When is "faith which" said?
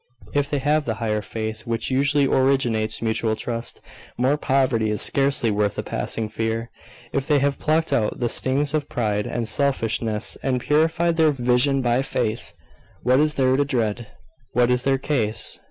1.21-1.91